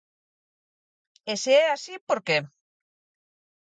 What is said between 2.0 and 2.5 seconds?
por que?